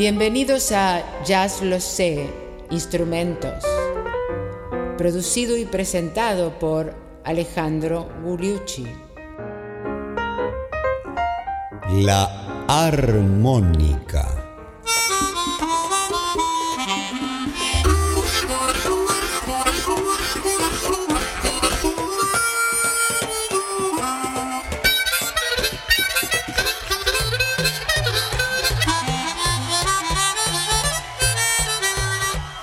[0.00, 2.26] Bienvenidos a Jazz Lo Sé,
[2.70, 3.62] Instrumentos,
[4.96, 8.86] producido y presentado por Alejandro Gugliucci.
[11.92, 14.39] La armónica.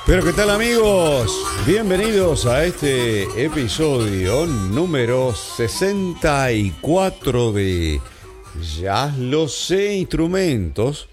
[0.07, 1.35] Pero qué tal amigos,
[1.65, 7.99] bienvenidos a este episodio número 64 de
[8.79, 11.09] Ya lo sé instrumentos,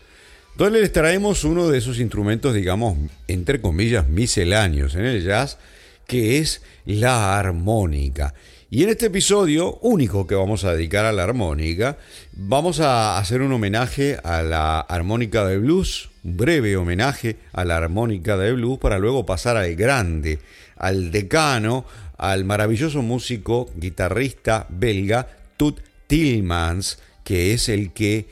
[0.56, 5.58] donde les traemos uno de esos instrumentos, digamos, entre comillas, misceláneos en el jazz,
[6.06, 8.32] que es la armónica.
[8.75, 11.97] Y en este episodio único que vamos a dedicar a la armónica,
[12.33, 17.77] vamos a hacer un homenaje a la armónica de blues, un breve homenaje a la
[17.77, 20.41] armónica de blues para luego pasar al grande,
[20.77, 21.84] al decano,
[22.19, 25.78] al maravilloso músico, guitarrista belga Tut
[26.09, 28.27] Tillmans, que es el que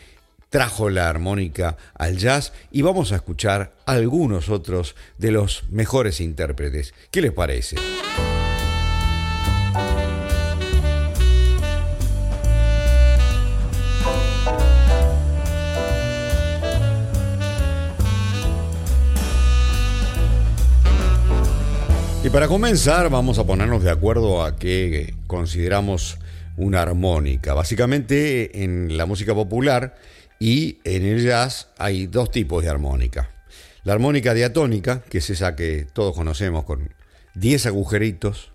[0.51, 6.95] trajo la armónica al jazz y vamos a escuchar algunos otros de los mejores intérpretes.
[7.13, 7.77] ¿Qué les parece?
[22.33, 26.17] Para comenzar vamos a ponernos de acuerdo a qué consideramos
[26.57, 27.53] una armónica.
[27.53, 29.97] Básicamente en la música popular
[30.41, 33.31] y en el jazz hay dos tipos de armónica.
[33.85, 36.95] La armónica diatónica, que es esa que todos conocemos con
[37.35, 38.53] 10 agujeritos,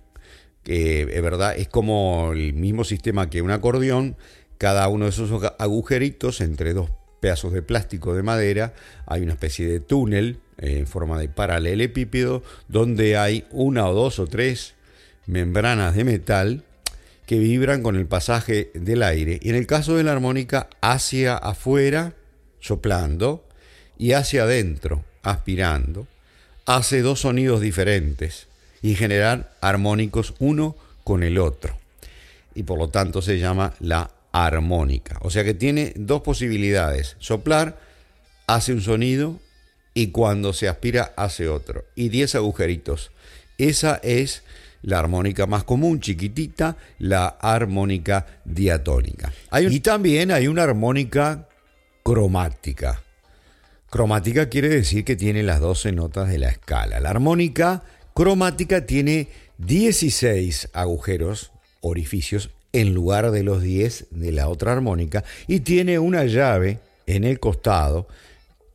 [0.63, 4.17] que es verdad, es como el mismo sistema que un acordeón,
[4.57, 5.29] cada uno de esos
[5.59, 6.89] agujeritos entre dos
[7.19, 8.73] pedazos de plástico de madera,
[9.05, 14.27] hay una especie de túnel en forma de paralelepípedo, donde hay una o dos o
[14.27, 14.73] tres
[15.25, 16.63] membranas de metal
[17.25, 19.39] que vibran con el pasaje del aire.
[19.41, 22.13] Y en el caso de la armónica, hacia afuera,
[22.59, 23.47] soplando,
[23.97, 26.07] y hacia adentro, aspirando,
[26.65, 28.47] hace dos sonidos diferentes
[28.81, 31.77] y generar armónicos uno con el otro.
[32.55, 35.17] Y por lo tanto se llama la armónica.
[35.21, 37.15] O sea que tiene dos posibilidades.
[37.19, 37.79] Soplar
[38.45, 39.39] hace un sonido
[39.97, 41.85] y cuando se aspira hace otro.
[41.95, 43.09] Y 10 agujeritos.
[43.57, 44.43] Esa es
[44.83, 49.33] la armónica más común, chiquitita, la armónica diatónica.
[49.59, 51.49] Y también hay una armónica
[52.03, 53.01] cromática.
[53.89, 56.99] Cromática quiere decir que tiene las 12 notas de la escala.
[56.99, 57.81] La armónica
[58.13, 65.61] cromática tiene 16 agujeros, orificios, en lugar de los 10 de la otra armónica y
[65.61, 68.07] tiene una llave en el costado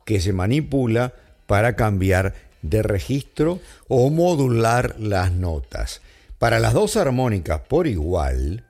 [0.05, 1.13] que se manipula
[1.47, 6.01] para cambiar de registro o modular las notas.
[6.39, 8.65] Para las dos armónicas por igual,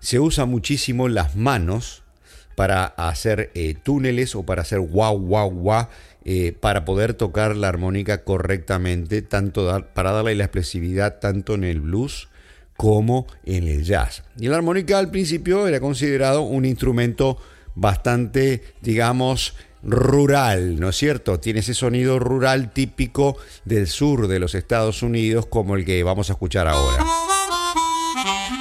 [0.00, 2.02] se usa muchísimo las manos
[2.54, 5.88] para hacer eh, túneles o para hacer guau, guau, guau,
[6.24, 11.80] eh, para poder tocar la armónica correctamente, tanto para darle la expresividad tanto en el
[11.80, 12.28] blues
[12.76, 14.24] como en el jazz.
[14.38, 17.38] Y la armónica al principio era considerado un instrumento
[17.74, 21.38] bastante, digamos, rural, ¿no es cierto?
[21.40, 26.30] Tiene ese sonido rural típico del sur de los Estados Unidos como el que vamos
[26.30, 27.04] a escuchar ahora.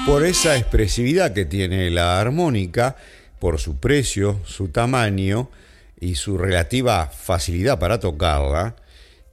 [0.05, 2.95] Por esa expresividad que tiene la armónica,
[3.39, 5.49] por su precio, su tamaño
[5.99, 8.75] y su relativa facilidad para tocarla,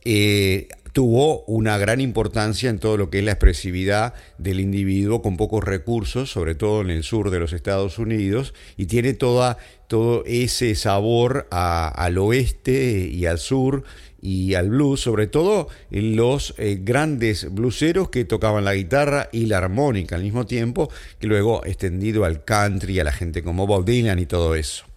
[0.04, 5.36] eh, tuvo una gran importancia en todo lo que es la expresividad del individuo con
[5.36, 10.22] pocos recursos, sobre todo en el sur de los Estados Unidos, y tiene toda, todo
[10.24, 13.82] ese sabor al oeste y al sur
[14.22, 19.46] y al blues, sobre todo en los eh, grandes blueseros que tocaban la guitarra y
[19.46, 23.84] la armónica al mismo tiempo, que luego extendido al country, a la gente como Bob
[23.84, 24.93] Dylan y todo eso.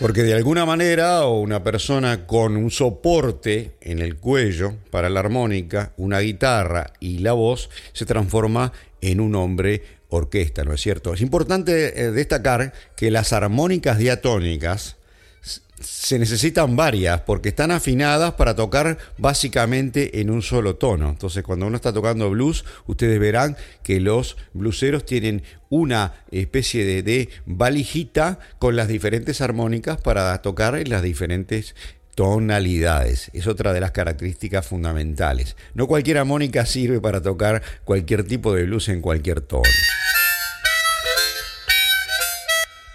[0.00, 5.92] Porque de alguna manera, una persona con un soporte en el cuello para la armónica,
[5.98, 11.12] una guitarra y la voz, se transforma en un hombre orquesta, ¿no es cierto?
[11.12, 14.96] Es importante eh, destacar que las armónicas diatónicas,
[15.80, 21.08] se necesitan varias porque están afinadas para tocar básicamente en un solo tono.
[21.08, 27.02] Entonces, cuando uno está tocando blues, ustedes verán que los blueseros tienen una especie de,
[27.02, 31.74] de valijita con las diferentes armónicas para tocar en las diferentes
[32.14, 33.30] tonalidades.
[33.32, 35.56] Es otra de las características fundamentales.
[35.74, 39.62] No cualquier armónica sirve para tocar cualquier tipo de blues en cualquier tono.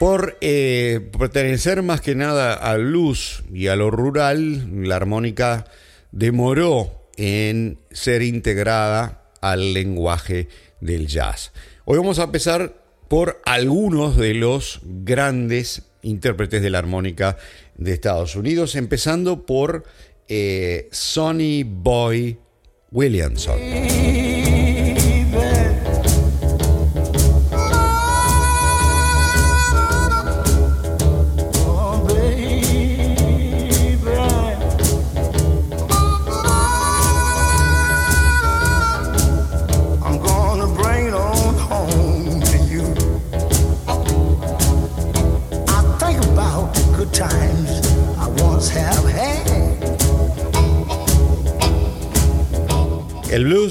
[0.06, 5.66] Por eh, pertenecer más que nada al blues y a lo rural, la armónica
[6.12, 10.48] demoró en ser integrada al lenguaje
[10.80, 11.54] del jazz.
[11.86, 12.76] Hoy vamos a empezar
[13.08, 17.38] por algunos de los grandes intérpretes de la armónica
[17.76, 19.86] de Estados Unidos, empezando por
[20.28, 22.38] eh, Sonny Boy
[22.92, 24.35] Williamson.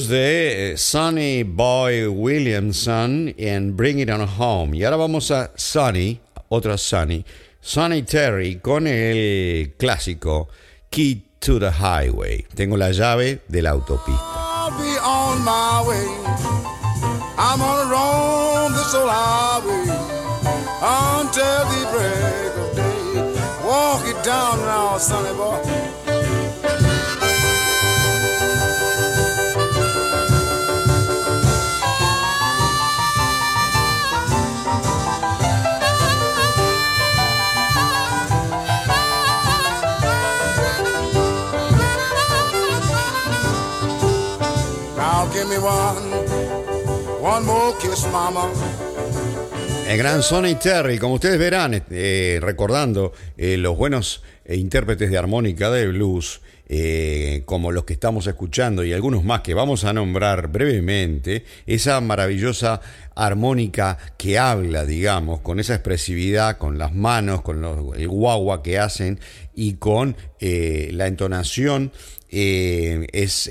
[0.05, 4.77] Blues de eh, Sonny Boy Williamson en Bring It On Home.
[4.77, 7.25] Y ahora vamos a Sonny, otra Sonny,
[7.61, 10.49] Sonny Terry con el clásico
[10.91, 12.45] Key to the Highway.
[12.55, 14.23] Tengo la llave de la autopista.
[14.23, 16.07] I'll be on my way.
[17.39, 19.89] I'm on roam this old highway
[20.83, 23.67] until the break of day.
[23.67, 26.04] Walk it down now, Sonny boy.
[49.89, 55.19] El gran Sonny Terry, como ustedes verán, eh, recordando eh, los buenos eh, intérpretes de
[55.19, 56.41] armónica de blues,
[57.45, 62.81] como los que estamos escuchando y algunos más que vamos a nombrar brevemente, esa maravillosa
[63.17, 67.65] armónica que habla, digamos, con esa expresividad, con las manos, con
[67.97, 69.19] el guagua que hacen
[69.55, 71.93] y con la entonación,
[72.31, 73.51] es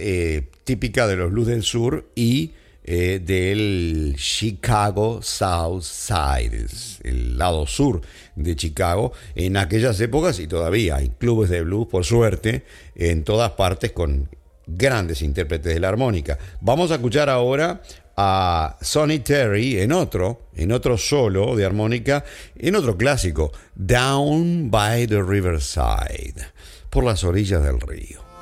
[0.64, 2.52] típica de los blues del sur y
[2.86, 6.66] eh, del Chicago South Side,
[7.04, 8.02] el lado sur
[8.36, 12.66] de Chicago, en aquellas épocas y todavía hay clubes de blues, por suerte,
[12.96, 14.30] en todas partes con
[14.68, 16.38] grandes intérpretes de la armónica.
[16.62, 17.82] Vamos a escuchar ahora
[18.16, 22.24] a Sonny Terry en otro, en otro solo de armónica,
[22.58, 26.48] en otro clásico, Down by the Riverside,
[26.90, 28.33] por las orillas del río.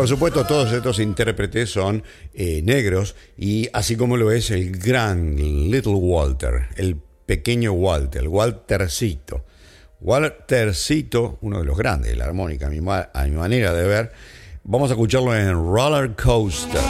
[0.00, 2.02] Por supuesto, todos estos intérpretes son
[2.32, 9.44] eh, negros y así como lo es el gran Little Walter, el pequeño Walter, Waltercito.
[10.00, 14.12] Waltercito, uno de los grandes de la armónica, a mi, a mi manera de ver.
[14.64, 16.80] Vamos a escucharlo en Roller Coaster.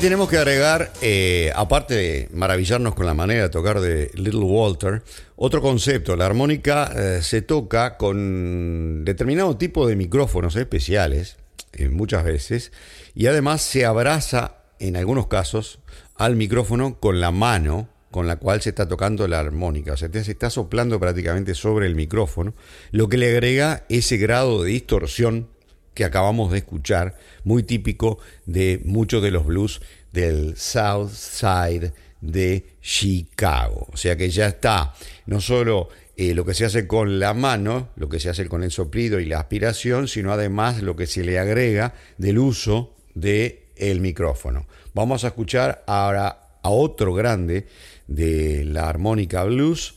[0.00, 5.02] Tenemos que agregar, eh, aparte de maravillarnos con la manera de tocar de Little Walter,
[5.36, 6.16] otro concepto.
[6.16, 11.36] La armónica eh, se toca con determinado tipo de micrófonos especiales,
[11.74, 12.72] eh, muchas veces,
[13.14, 15.80] y además se abraza, en algunos casos,
[16.16, 19.92] al micrófono con la mano con la cual se está tocando la armónica.
[19.92, 22.54] O sea, se está soplando prácticamente sobre el micrófono,
[22.90, 25.48] lo que le agrega ese grado de distorsión
[25.94, 29.80] que acabamos de escuchar, muy típico de muchos de los blues
[30.12, 33.88] del South Side de Chicago.
[33.92, 34.94] O sea que ya está
[35.26, 38.62] no solo eh, lo que se hace con la mano, lo que se hace con
[38.62, 43.58] el soplido y la aspiración, sino además lo que se le agrega del uso del
[43.76, 44.66] el micrófono.
[44.92, 47.66] Vamos a escuchar ahora a otro grande
[48.06, 49.94] de la armónica blues,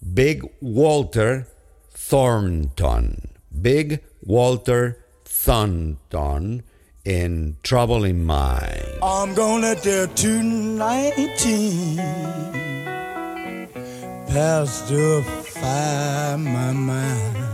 [0.00, 1.46] Big Walter
[2.08, 3.16] Thornton.
[3.50, 5.03] Big Walter
[5.44, 6.62] Thornton
[7.04, 8.98] in Trouble in Mind.
[9.02, 11.98] I'm gonna do 219
[14.26, 17.53] past the five my mind.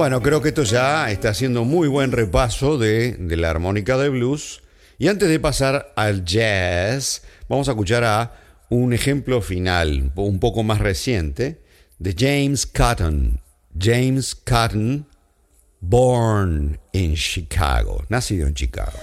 [0.00, 4.62] Bueno, creo que esto ya está haciendo muy buen repaso de, la armónica de blues.
[4.96, 8.32] Y antes de pasar al jazz, vamos a escuchar a
[8.70, 11.60] un ejemplo final, un poco más reciente,
[11.98, 13.42] de James Cotton.
[13.78, 15.06] James Cotton,
[15.80, 18.98] born in Chicago, nacido en Chicago.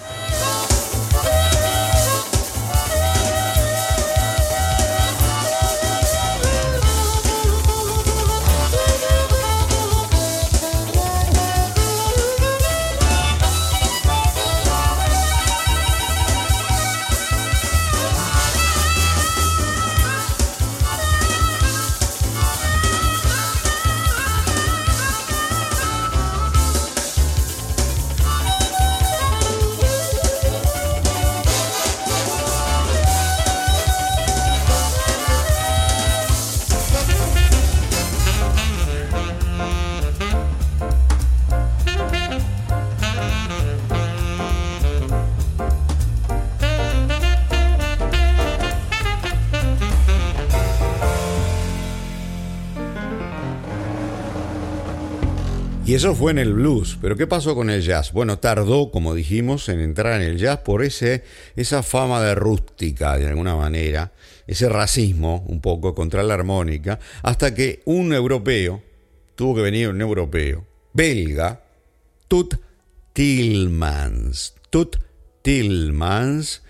[55.87, 56.97] Y eso fue en el blues.
[57.01, 58.11] Pero ¿qué pasó con el jazz?
[58.11, 61.23] Bueno, tardó, como dijimos, en entrar en el jazz por ese,
[61.55, 64.11] esa fama de rústica, de alguna manera,
[64.47, 68.83] ese racismo un poco contra la armónica, hasta que un europeo,
[69.35, 71.63] tuvo que venir un europeo, belga,
[72.27, 72.55] Tut
[73.13, 74.97] Tillmans, Tut
[75.41, 76.63] Tillmans,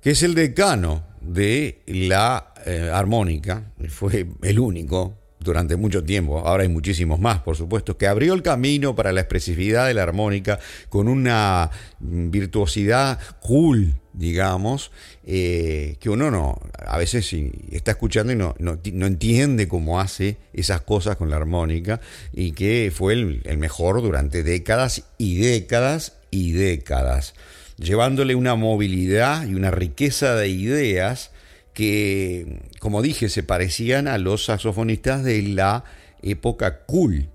[0.00, 6.62] que es el decano de la eh, armónica, fue el único durante mucho tiempo, ahora
[6.62, 10.58] hay muchísimos más, por supuesto, que abrió el camino para la expresividad de la armónica
[10.88, 11.70] con una
[12.00, 14.90] virtuosidad cool, digamos,
[15.26, 17.32] eh, que uno no, a veces
[17.70, 22.00] está escuchando y no, no, entiende cómo hace esas cosas con la armónica
[22.32, 27.34] y que fue el, el mejor durante décadas y décadas y décadas,
[27.76, 31.30] llevándole una movilidad y una riqueza de ideas
[31.74, 35.84] que, como dije, se parecían a los saxofonistas de la
[36.22, 37.28] época cool.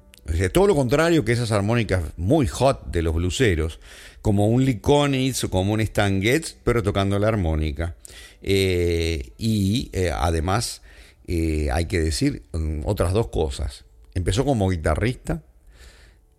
[0.54, 3.80] todo lo contrario que esas armónicas muy hot de los bluseros,
[4.22, 7.96] como un Lee Konitz o como un Stan Getz, pero tocando la armónica.
[8.42, 10.82] Eh, y eh, además,
[11.28, 13.86] eh, hay que decir mm, otras dos cosas.
[14.16, 15.44] Empezó como guitarrista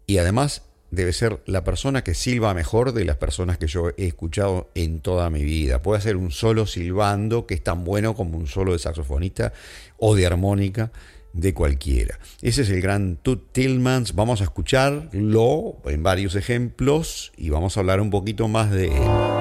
[0.06, 4.06] y además debe ser la persona que silba mejor de las personas que yo he
[4.06, 5.82] escuchado en toda mi vida.
[5.82, 9.52] Puede hacer un solo silbando que es tan bueno como un solo de saxofonista
[9.98, 10.90] o de armónica
[11.32, 12.18] de cualquiera.
[12.42, 14.14] Ese es el gran Tut Tillmans.
[14.14, 19.39] Vamos a escucharlo en varios ejemplos y vamos a hablar un poquito más de él.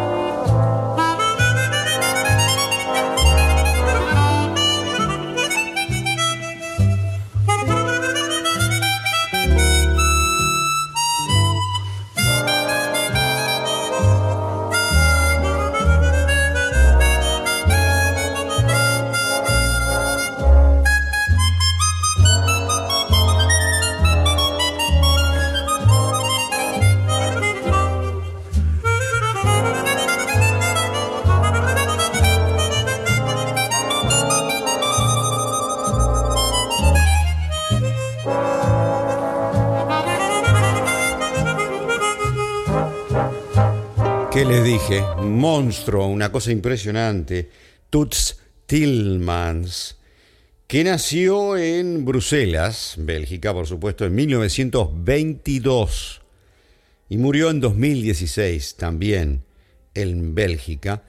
[45.93, 47.49] Una cosa impresionante.
[47.89, 49.97] Toots Tillmans,
[50.67, 56.21] que nació en Bruselas, Bélgica, por supuesto, en 1922
[57.09, 59.43] y murió en 2016 también
[59.95, 61.03] en Bélgica.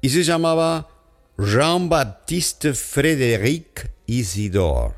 [0.00, 0.88] y se llamaba
[1.36, 4.94] Jean-Baptiste Frédéric Isidore,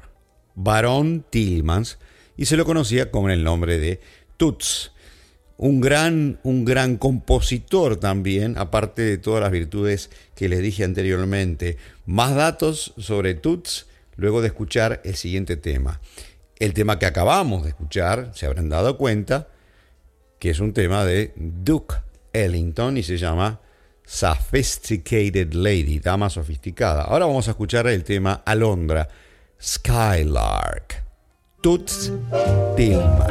[0.54, 1.98] barón Tillmans,
[2.36, 4.00] y se lo conocía con el nombre de
[4.36, 4.92] Toots.
[5.62, 11.76] Un gran, un gran compositor también, aparte de todas las virtudes que les dije anteriormente.
[12.06, 13.86] Más datos sobre Toots
[14.16, 16.00] luego de escuchar el siguiente tema.
[16.58, 19.48] El tema que acabamos de escuchar, se habrán dado cuenta,
[20.38, 21.96] que es un tema de Duke
[22.32, 23.60] Ellington y se llama
[24.06, 27.02] Sophisticated Lady, dama sofisticada.
[27.02, 29.06] Ahora vamos a escuchar el tema Alondra,
[29.60, 31.04] Skylark,
[31.60, 32.14] Toots
[32.78, 33.28] Tillman.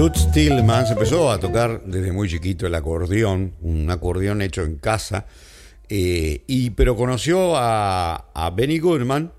[0.00, 5.26] Toots Tillmans empezó a tocar desde muy chiquito el acordeón, un acordeón hecho en casa,
[5.90, 9.30] eh, y, pero conoció a, Benny Goodman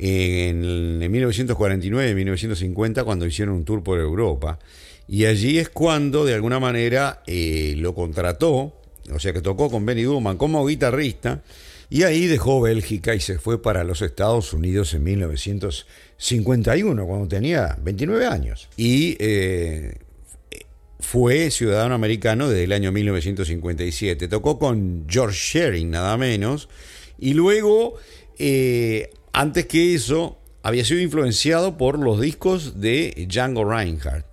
[0.00, 4.58] en, 1949 1950 cuando hicieron un tour por Europa.
[5.06, 8.80] Y allí es cuando, de alguna manera, eh, lo contrató,
[9.14, 11.40] o sea que tocó con Benny Goodman como guitarrista,
[11.88, 15.04] y ahí dejó Bélgica y se fue para los Estados Unidos en
[16.20, 18.68] 1951, cuando tenía 29 años.
[18.76, 19.94] Y eh,
[20.98, 24.28] fue ciudadano americano desde el año 1957.
[24.28, 26.68] Tocó con George Shearing, nada menos.
[27.18, 27.94] Y luego,
[28.38, 34.26] eh, antes que eso, había sido influenciado por los discos de Django Reinhardt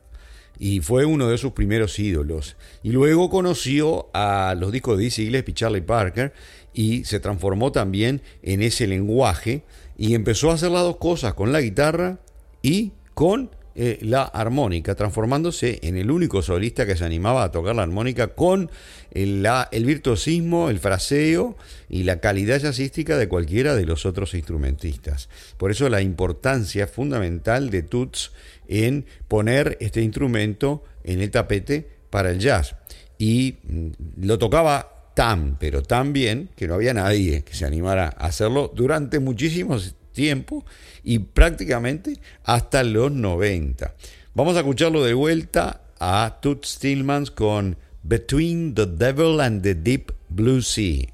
[0.59, 2.57] y fue uno de sus primeros ídolos.
[2.83, 6.33] Y luego conoció a los discos de Dizzy Gillespie y Charlie Parker
[6.73, 9.63] y se transformó también en ese lenguaje
[9.97, 12.19] y empezó a hacer las dos cosas con la guitarra
[12.61, 17.75] y con eh, la armónica, transformándose en el único solista que se animaba a tocar
[17.75, 18.71] la armónica con
[19.11, 21.55] el, la, el virtuosismo, el fraseo
[21.87, 25.29] y la calidad jazzística de cualquiera de los otros instrumentistas.
[25.57, 28.31] Por eso la importancia fundamental de Toots
[28.67, 32.75] en poner este instrumento en el tapete para el jazz.
[33.19, 38.13] Y mm, lo tocaba tan, pero tan bien que no había nadie que se animara
[38.19, 39.75] a hacerlo durante muchísimo
[40.11, 40.63] tiempo
[41.03, 43.95] y prácticamente hasta los 90.
[44.35, 50.11] Vamos a escucharlo de vuelta a Toots Stillmans con Between the Devil and the Deep
[50.29, 51.07] Blue Sea,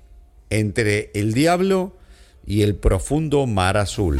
[0.50, 1.96] entre el diablo
[2.46, 4.20] y el profundo mar azul.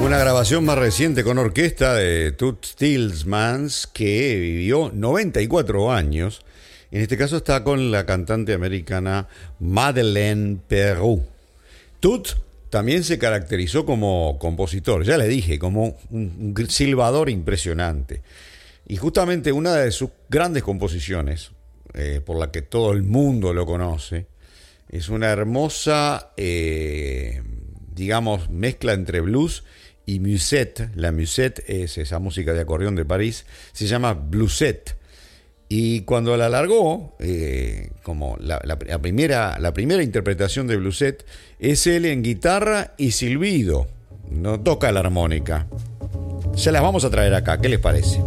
[0.00, 6.42] Una grabación más reciente con orquesta de Toots Tillmans que vivió 94 años.
[6.90, 9.26] En este caso está con la cantante americana
[9.58, 11.24] Madeleine Peru.
[12.00, 12.36] Toots
[12.68, 18.20] también se caracterizó como compositor, ya le dije, como un silbador impresionante.
[18.86, 21.50] Y justamente una de sus grandes composiciones,
[21.94, 24.26] eh, por la que todo el mundo lo conoce,
[24.88, 27.42] es una hermosa, eh,
[27.92, 29.64] digamos, mezcla entre blues
[30.06, 30.90] y musette.
[30.94, 34.94] La musette es esa música de acordeón de París, se llama bluesette.
[35.68, 41.26] Y cuando la alargó, eh, como la, primera, la primera interpretación de bluesette,
[41.58, 43.88] es él en guitarra y silbido,
[44.30, 45.66] no toca la armónica.
[46.54, 48.22] Se las vamos a traer acá, ¿qué les parece?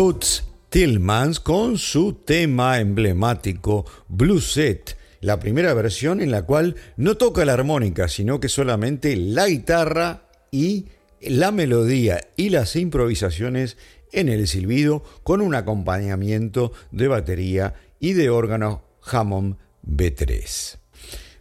[0.00, 7.18] Toots Tillmans con su tema emblemático Blue Set, la primera versión en la cual no
[7.18, 10.86] toca la armónica, sino que solamente la guitarra y
[11.20, 13.76] la melodía y las improvisaciones
[14.10, 20.78] en el silbido con un acompañamiento de batería y de órgano Hammond B3.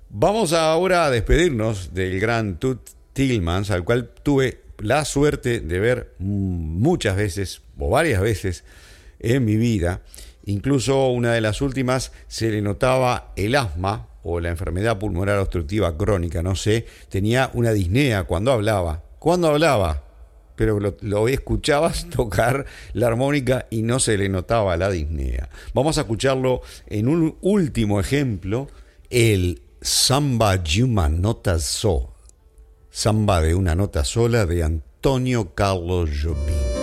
[0.10, 6.16] Vamos ahora a despedirnos del gran Toots Tillmans, al cual tuve la suerte de ver
[6.20, 8.64] muchas veces varias veces
[9.20, 10.02] en mi vida.
[10.46, 15.96] Incluso una de las últimas se le notaba el asma o la enfermedad pulmonar obstructiva
[15.98, 19.04] crónica, no sé, tenía una disnea cuando hablaba.
[19.20, 20.04] Cuando hablaba,
[20.56, 25.50] pero lo, lo, escuchabas tocar la armónica y no se le notaba la disnea.
[25.74, 28.68] Vamos a escucharlo en un último ejemplo,
[29.10, 32.14] el Samba Yuma Nota So,
[32.90, 36.79] samba de una nota sola de Antonio Carlos Jobim.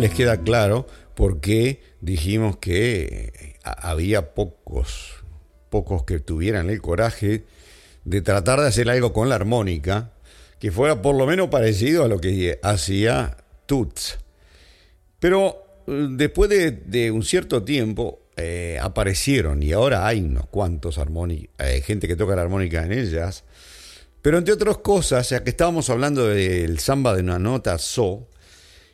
[0.00, 5.24] Les queda claro por qué dijimos que había pocos,
[5.68, 7.44] pocos que tuvieran el coraje
[8.04, 10.12] de tratar de hacer algo con la armónica
[10.58, 13.36] que fuera por lo menos parecido a lo que hacía
[13.66, 14.18] Toots.
[15.18, 21.82] Pero eh, después de, un cierto tiempo eh, aparecieron y ahora hay unos cuantos eh,
[21.82, 23.44] gente que toca la armónica en ellas.
[24.22, 28.28] Pero entre otras cosas, ya que estábamos hablando del samba de una nota so,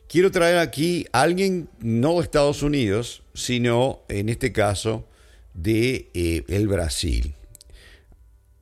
[0.08, 5.06] quiero traer aquí a alguien no de Estados Unidos, sino en este caso
[5.54, 7.34] de eh, el Brasil.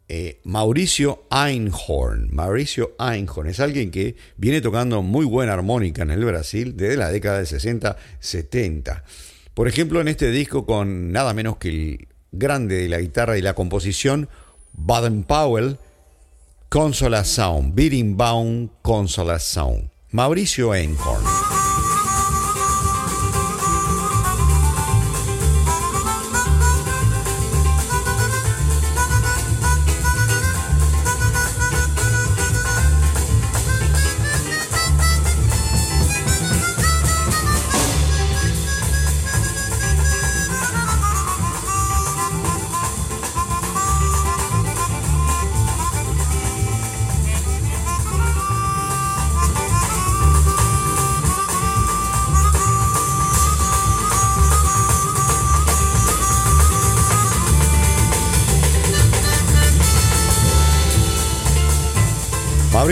[0.08, 2.28] Eh, Mauricio Einhorn.
[2.30, 7.10] Mauricio Einhorn es alguien que viene tocando muy buena armónica en el Brasil desde la
[7.10, 9.02] década de 60-70.
[9.54, 13.42] Por ejemplo, en este disco con nada menos que el grande de la guitarra y
[13.42, 14.28] la composición,
[14.72, 15.78] Baden Powell,
[16.68, 19.93] Consola Sound, Beating Bound Consola Sound.
[20.14, 21.63] Mauricio Einhorn.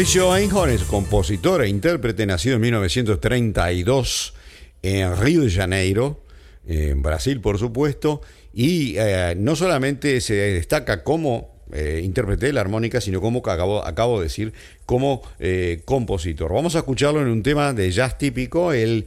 [0.02, 4.34] Mauricio Einhorn compositor e intérprete nacido en 1932
[4.82, 6.24] en Río de Janeiro,
[6.66, 8.20] en Brasil por supuesto,
[8.52, 13.86] y eh, no solamente se destaca como eh, intérprete de la armónica, sino como acabo,
[13.86, 14.52] acabo de decir,
[14.86, 16.52] como eh, compositor.
[16.52, 19.06] Vamos a escucharlo en un tema de jazz típico, el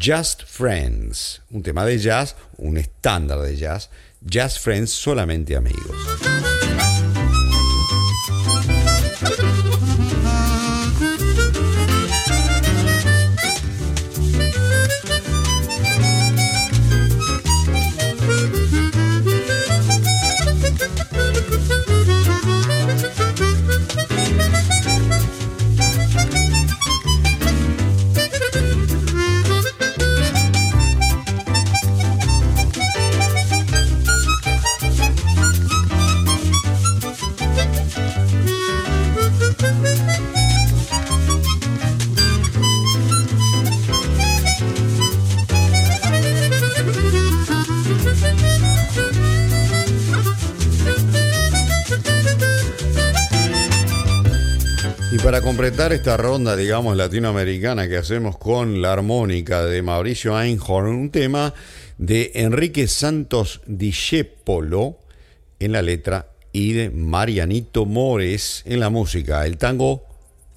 [0.00, 3.90] Just Friends, un tema de jazz, un estándar de jazz,
[4.32, 5.96] Just Friends, solamente amigos.
[55.18, 61.10] Para completar esta ronda, digamos, latinoamericana que hacemos con la armónica de Mauricio Einhorn, un
[61.10, 61.54] tema
[61.96, 64.98] de Enrique Santos Discepolo
[65.58, 69.46] en la letra y de Marianito Mores en la música.
[69.46, 70.06] El tango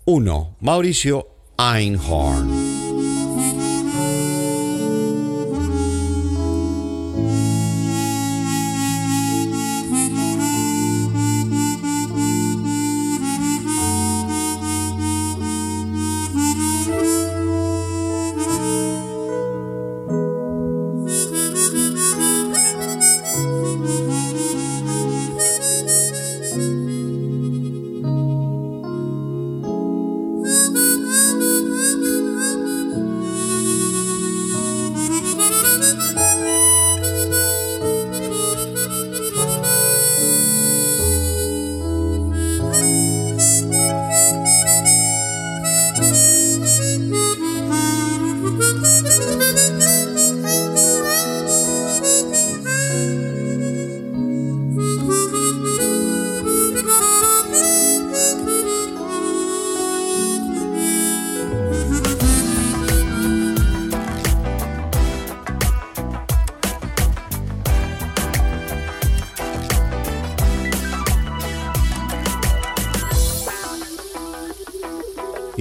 [0.06, 2.69] 1, Mauricio Einhorn.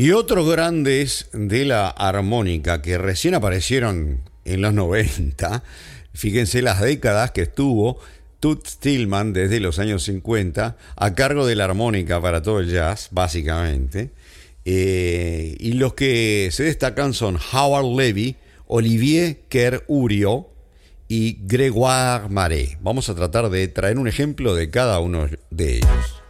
[0.08, 5.62] Y otros grandes de la armónica que recién aparecieron en los 90,
[6.14, 7.98] fíjense las décadas que estuvo
[8.40, 13.08] Tut Stillman desde los años 50 a cargo de la armónica para todo el jazz,
[13.10, 14.12] básicamente.
[14.64, 20.48] Eh, y los que se destacan son Howard Levy, Olivier Kerr Urio
[21.06, 22.78] y Grégoire Marais.
[22.80, 26.22] Vamos a tratar de traer un ejemplo de cada uno de ellos.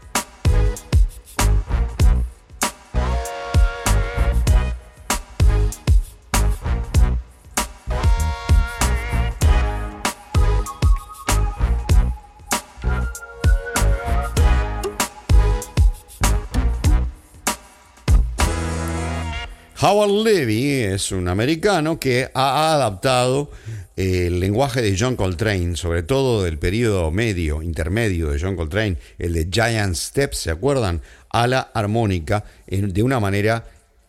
[19.80, 23.52] Howard Levy es un americano que ha adaptado
[23.94, 29.34] el lenguaje de John Coltrane, sobre todo del periodo medio, intermedio de John Coltrane, el
[29.34, 31.00] de Giant Steps, ¿se acuerdan?
[31.30, 33.66] A la armónica de una manera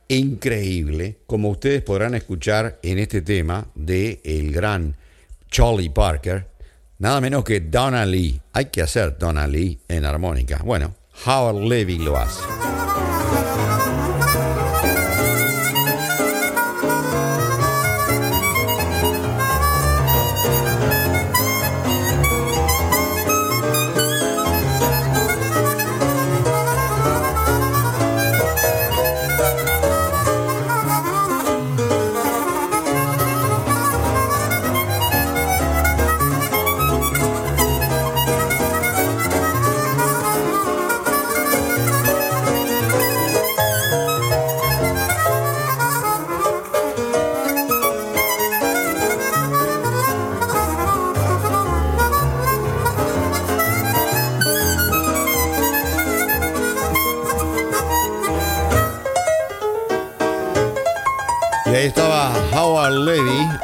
[0.07, 4.95] increíble, como ustedes podrán escuchar en este tema de el gran
[5.51, 6.47] Charlie Parker,
[6.97, 8.41] nada menos que Donna Lee.
[8.53, 10.61] Hay que hacer Donna Lee en armónica.
[10.63, 10.95] Bueno,
[11.27, 12.41] Howard Levy lo hace.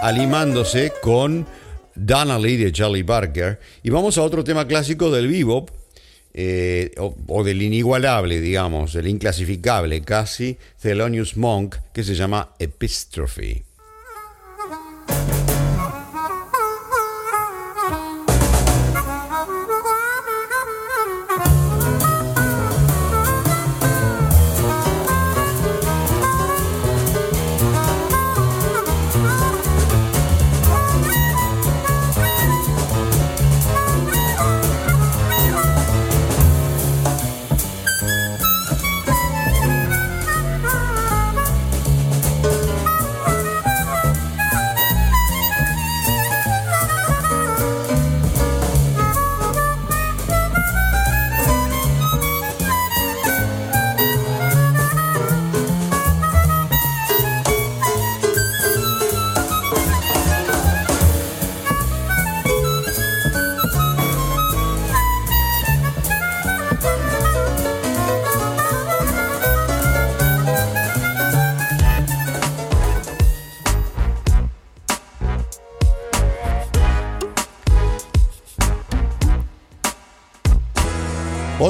[0.06, 1.48] Alimándose con
[1.96, 3.60] Donnelly de Charlie Parker.
[3.82, 5.72] Y vamos a otro tema clásico del bebop,
[6.34, 13.66] eh, o, del inigualable, digamos, el inclasificable casi, Thelonious Monk, que se llama Epistrophe.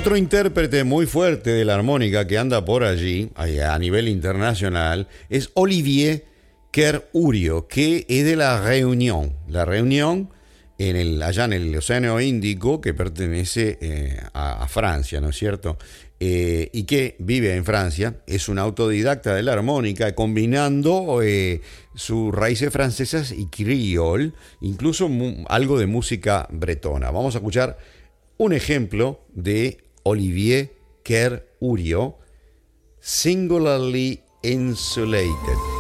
[0.05, 5.49] Otro intérprete muy fuerte de la armónica que anda por allí, a nivel internacional, es
[5.55, 6.25] Olivier
[6.69, 9.35] Kerurio, que es de la Reunión.
[9.47, 10.29] La Reunión,
[10.77, 15.79] en el, allá en el Océano Índico, que pertenece eh, a, Francia, ¿no es cierto?
[16.19, 21.61] Eh, y que vive en Francia, es un autodidacta de la armónica, combinando eh,
[21.95, 25.09] sus raíces francesas y criol, incluso
[25.49, 27.09] algo de música bretona.
[27.09, 27.79] Vamos a escuchar
[28.37, 30.69] un ejemplo de Olivier
[31.03, 32.15] Kerr Urio,
[32.99, 35.74] Singularly Insulated.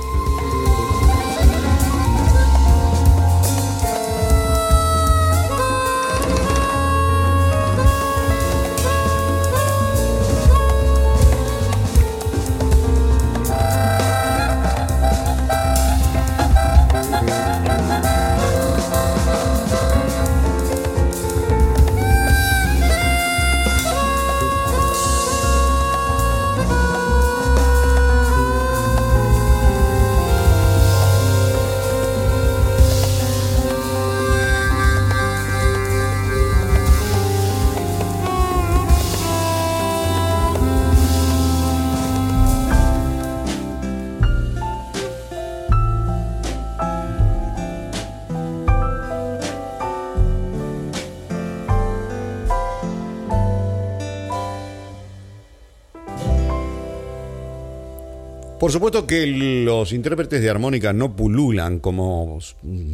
[58.75, 62.39] Por que los intérpretes de armónica no pululan como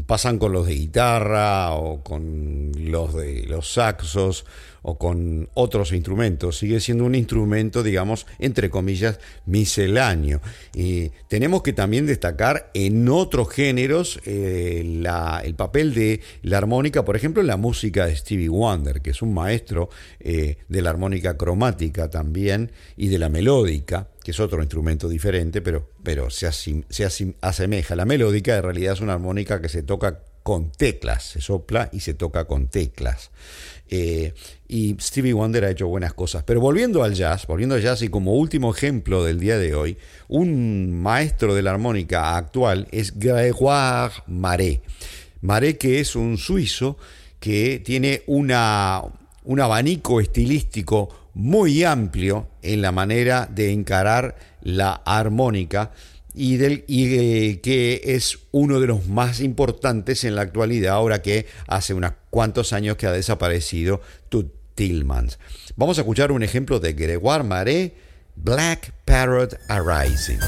[0.07, 4.45] pasan con los de guitarra o con los de los saxos
[4.81, 6.57] o con otros instrumentos.
[6.57, 10.41] Sigue siendo un instrumento, digamos, entre comillas, misceláneo.
[10.73, 14.81] Y tenemos que también destacar en otros géneros eh,
[15.43, 19.21] el papel de la armónica, por ejemplo, en la música de Stevie Wonder, que es
[19.21, 24.61] un maestro eh, de la armónica cromática también y de la melódica que es otro
[24.61, 27.95] instrumento diferente, pero, pero se, se asemeja.
[27.95, 31.99] La melódica en realidad es una armónica que se toca con teclas, se sopla y
[31.99, 33.31] se toca con teclas.
[33.89, 34.33] Eh,
[34.67, 36.43] y Stevie Wonder ha hecho buenas cosas.
[36.43, 39.97] Pero volviendo al jazz, volviendo al jazz y como último ejemplo del día de hoy,
[40.29, 44.79] un maestro de la armónica actual es Grégoire Marais.
[45.41, 46.97] Marais que es un suizo
[47.39, 49.01] que tiene una,
[49.43, 55.91] un abanico estilístico muy amplio en la manera de encarar la armónica
[56.33, 61.21] y, del, y eh, que es uno de los más importantes en la actualidad, ahora
[61.21, 65.39] que hace unos cuantos años que ha desaparecido Tut Tillmans.
[65.75, 67.91] Vamos a escuchar un ejemplo de Gregoire Marais,
[68.35, 70.39] Black Parrot Arising.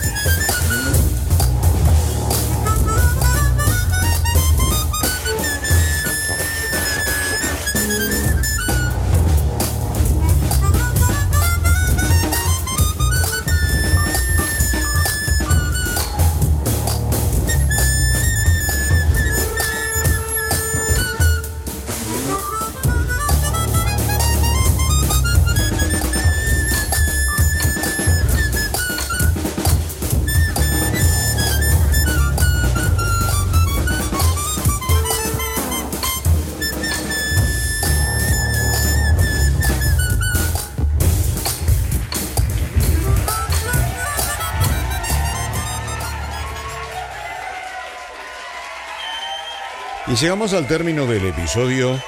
[50.13, 51.99] Y llegamos al término del episodio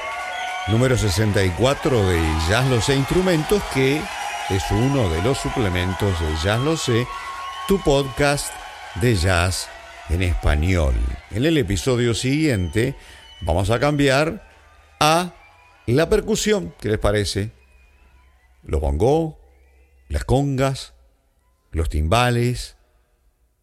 [0.67, 3.99] número 64 de Jazz Lo Sé Instrumentos, que
[4.51, 7.07] es uno de los suplementos de Jazz Lo Sé,
[7.67, 8.53] tu podcast
[9.01, 9.69] de jazz
[10.09, 10.93] en español.
[11.31, 12.95] En el episodio siguiente
[13.41, 14.47] vamos a cambiar
[14.99, 15.33] a
[15.87, 16.75] la percusión.
[16.79, 17.53] ¿Qué les parece?
[18.61, 19.33] Los bongos,
[20.09, 20.93] las congas,
[21.71, 22.74] los timbales,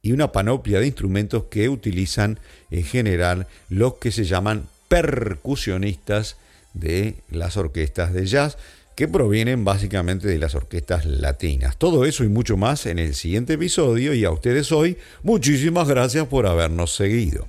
[0.02, 2.40] y una panoplia de instrumentos que utilizan
[2.72, 6.36] en general los que se llaman percusionistas
[6.74, 8.58] de las orquestas de jazz
[8.96, 11.76] que provienen básicamente de las orquestas latinas.
[11.76, 16.26] Todo eso y mucho más en el siguiente episodio y a ustedes hoy muchísimas gracias
[16.26, 17.46] por habernos seguido.